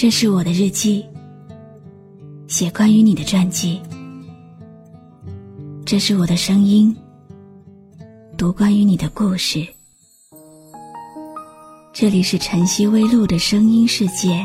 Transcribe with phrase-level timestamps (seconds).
[0.00, 1.04] 这是我的日记，
[2.48, 3.78] 写关于你的传记。
[5.84, 6.96] 这是我的声音，
[8.34, 9.62] 读关于你的故事。
[11.92, 14.42] 这里是晨曦微露的声音世界，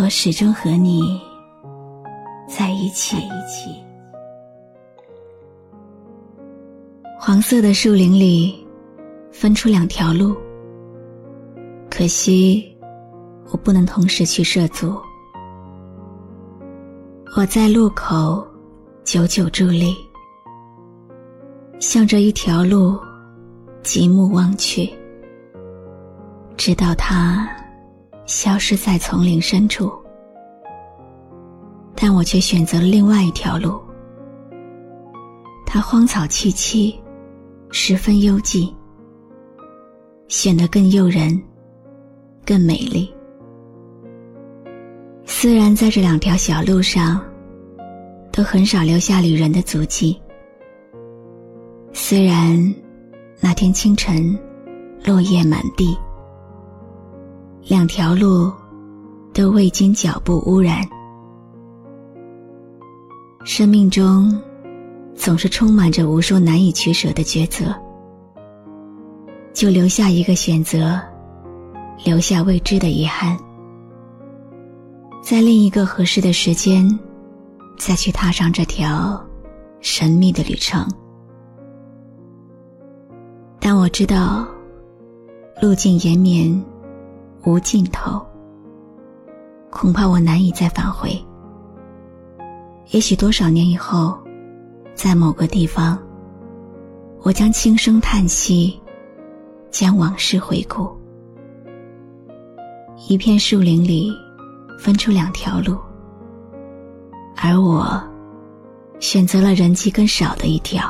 [0.00, 1.20] 我始终和你
[2.48, 3.16] 在一起。
[7.16, 8.58] 黄色的树林里
[9.30, 10.36] 分出两条路，
[11.88, 12.74] 可惜
[13.50, 14.94] 我不能同时去涉足。
[17.36, 18.46] 我在路口
[19.04, 19.94] 久久伫立，
[21.78, 22.98] 向着一条路
[23.82, 24.92] 极目望去，
[26.56, 27.48] 直到它
[28.26, 29.92] 消失在丛林深处。
[31.94, 33.80] 但我却选择了另外一条路，
[35.66, 36.94] 它荒草萋萋。
[37.70, 38.74] 十分幽寂，
[40.26, 41.38] 显得更诱人，
[42.46, 43.14] 更美丽。
[45.40, 47.24] 虽然在这两条小路上，
[48.32, 50.20] 都很少留下旅人的足迹。
[51.92, 52.74] 虽然
[53.38, 54.36] 那天清晨，
[55.04, 55.96] 落叶满地，
[57.68, 58.52] 两条路
[59.32, 60.84] 都未经脚步污染。
[63.44, 64.36] 生命中。
[65.14, 67.74] 总是充满着无数难以取舍的抉择，
[69.52, 71.00] 就留下一个选择，
[72.04, 73.36] 留下未知的遗憾，
[75.20, 76.98] 在另一个合适的时间，
[77.76, 79.22] 再去踏上这条
[79.80, 80.86] 神秘的旅程。
[83.60, 84.46] 但我知道，
[85.60, 86.64] 路径延绵，
[87.44, 88.24] 无尽头，
[89.70, 91.10] 恐怕我难以再返回。
[92.90, 94.18] 也许多少年以后。
[94.94, 95.96] 在某个地方，
[97.22, 98.76] 我将轻声叹息，
[99.70, 100.90] 将往事回顾。
[103.08, 104.12] 一片树林里，
[104.78, 105.76] 分出两条路，
[107.36, 108.00] 而我
[109.00, 110.82] 选择了人迹更少的一条，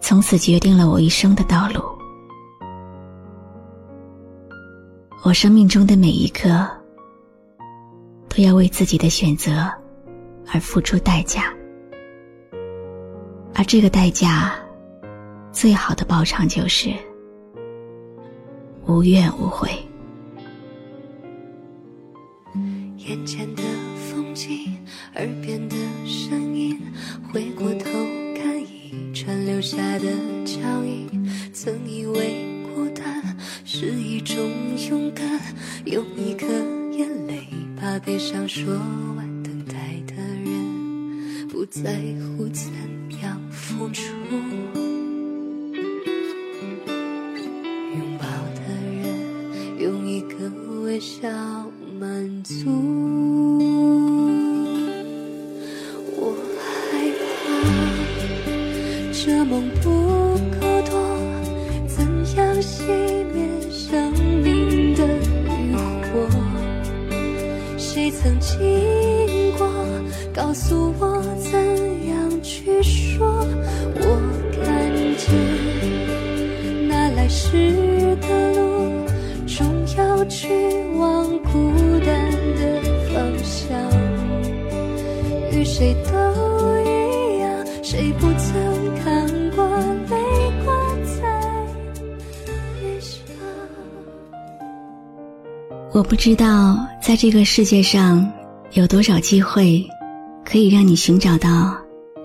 [0.00, 1.82] 从此决定了我一生的道路。
[5.22, 6.66] 我生命中的每一刻，
[8.28, 9.70] 都要为自己的选择
[10.52, 11.52] 而付出代价。
[13.54, 14.54] 而这个代价，
[15.52, 16.90] 最好的报偿就是
[18.86, 19.68] 无怨无悔。
[23.10, 23.62] 眼前的
[23.96, 24.78] 风景，
[25.16, 25.74] 耳边的
[26.06, 26.78] 声音，
[27.32, 27.90] 回过头
[28.36, 30.06] 看一串留下的
[30.44, 31.28] 脚印。
[31.52, 34.36] 曾以为孤单是一种
[34.88, 35.26] 勇敢，
[35.86, 36.46] 用一颗
[36.96, 38.72] 眼泪把悲伤说
[39.16, 39.74] 完，等待
[40.06, 42.00] 的人不在
[42.36, 42.70] 乎怎
[43.20, 43.42] 样。
[43.50, 44.02] 付出，
[47.92, 48.60] 拥抱的
[49.02, 50.48] 人用一个
[50.84, 51.28] 微笑
[59.22, 59.90] 这梦不
[60.58, 60.98] 够多，
[61.86, 62.86] 怎样熄
[63.34, 64.10] 灭生
[64.42, 65.06] 命的
[65.44, 66.26] 余火？
[67.76, 68.58] 谁曾经
[69.58, 69.68] 过？
[70.32, 71.22] 告诉我
[71.52, 71.79] 怎。
[95.92, 98.30] 我不知道，在这个世界上，
[98.74, 99.84] 有多少机会，
[100.44, 101.76] 可以让你寻找到。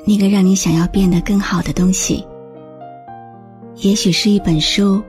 [0.08, 2.24] 那个让你想要变得更好的东西，
[3.78, 5.02] 也许是一本书，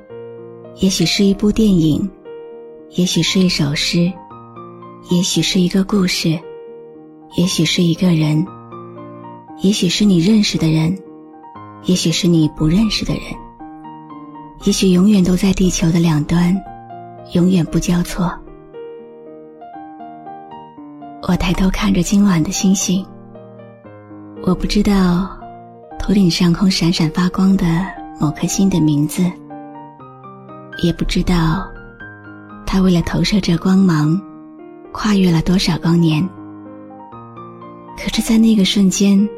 [0.77, 2.11] 也许是一部电影，
[2.93, 4.11] 也许是一首诗，
[5.11, 6.31] 也许是一个故事，
[7.37, 8.43] 也许是一个人，
[9.61, 10.97] 也许是你认识的人，
[11.85, 13.23] 也许是你不认识的人，
[14.65, 16.59] 也许永远都在地球的两端，
[17.35, 18.33] 永远不交错。
[21.29, 23.05] 我抬头看着今晚的星星。
[24.47, 25.29] 我不知道
[25.99, 27.65] 头顶上空闪闪发光的
[28.21, 29.25] 某颗星的名字，
[30.85, 31.67] 也不知道
[32.65, 34.21] 它为了投射这光芒，
[34.93, 36.25] 跨越了多少光年。
[37.99, 39.29] 可是，在那个瞬间，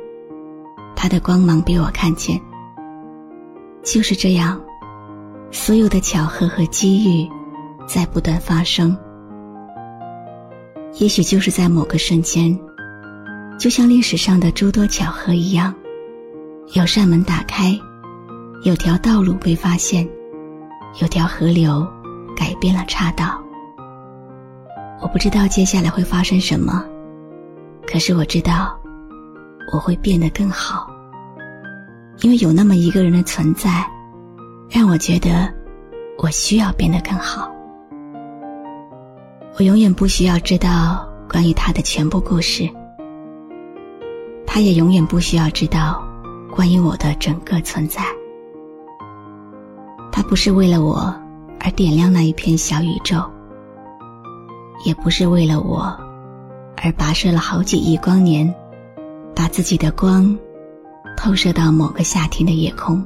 [0.95, 2.39] 它的光芒被我看见。
[3.83, 4.61] 就是这样，
[5.51, 7.27] 所有的巧合和机遇
[7.87, 8.95] 在不断发生。
[10.95, 12.59] 也许就是在某个瞬间。
[13.59, 15.75] 就像历史上的诸多巧合一样，
[16.75, 17.77] 有扇门打开，
[18.63, 20.09] 有条道路被发现，
[21.01, 21.87] 有条河流
[22.37, 23.43] 改变了岔道。
[25.01, 26.85] 我不知道接下来会发生什么，
[27.87, 28.79] 可是我知道
[29.73, 30.89] 我会变得更好，
[32.21, 33.85] 因为有那么一个人的存在，
[34.71, 35.53] 让我觉得
[36.19, 37.53] 我需要变得更好。
[39.59, 42.71] 我永远不需要知道关于他的全部故事，
[44.47, 46.01] 他也永远不需要知道
[46.49, 48.01] 关于我的整个存在。
[50.13, 51.13] 他不是为了我
[51.59, 53.21] 而点亮那一片小宇宙。
[54.85, 55.93] 也不是为了我，
[56.77, 58.55] 而跋涉了好几亿光年，
[59.35, 60.39] 把自己的光
[61.17, 63.05] 透射到某个夏天的夜空。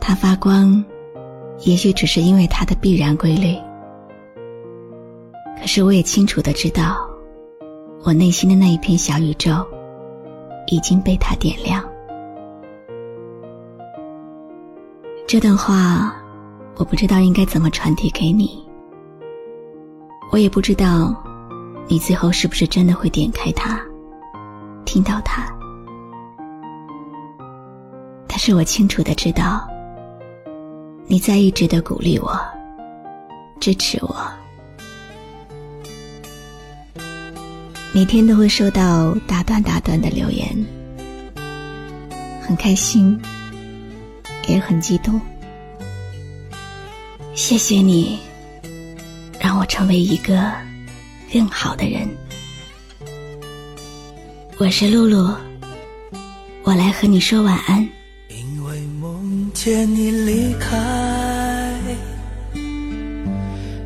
[0.00, 0.82] 它发光，
[1.66, 3.54] 也许只是因为它的必然规律。
[5.68, 7.06] 是我也清楚的知道，
[8.02, 9.52] 我内心的那一片小宇宙
[10.68, 11.84] 已经被他点亮。
[15.26, 16.16] 这段话，
[16.76, 18.66] 我不知道应该怎么传递给你。
[20.32, 21.14] 我也不知道，
[21.86, 23.78] 你最后是不是真的会点开它，
[24.86, 25.46] 听到它。
[28.26, 29.68] 但是我清楚的知道，
[31.06, 32.40] 你在一直的鼓励我，
[33.60, 34.16] 支持我。
[37.92, 40.48] 每天都会收到大段大段的留言，
[42.40, 43.18] 很开心，
[44.46, 45.20] 也很激动。
[47.34, 48.18] 谢谢你。
[49.40, 50.52] 让我成为一个
[51.32, 52.08] 更好的人。
[54.58, 55.32] 我是露露，
[56.64, 57.88] 我来和你说晚安。
[58.28, 60.76] 因为梦见你离开，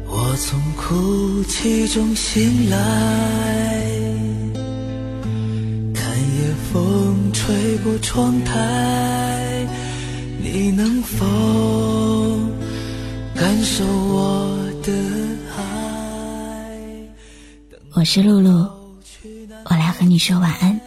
[0.06, 3.71] 我从哭泣中醒来，
[7.82, 9.66] 过窗台，
[10.40, 11.26] 你能否
[13.34, 14.92] 感受我的？
[17.94, 18.70] 我是露露，
[19.64, 20.80] 我来和你说晚安。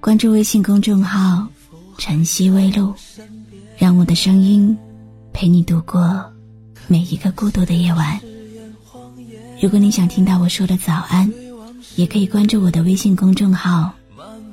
[0.00, 1.46] 关注微信公众号
[1.98, 2.92] “晨曦微露”，
[3.78, 4.76] 让我的声音
[5.32, 6.20] 陪你度过
[6.88, 8.20] 每一个孤独的夜晚。
[9.60, 11.32] 如果你想听到我说的早安，
[11.94, 13.92] 也可以关注我的微信公众号“